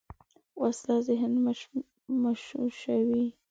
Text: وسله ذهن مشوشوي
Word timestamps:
وسله 0.61 0.95
ذهن 1.07 1.33
مشوشوي 2.21 3.25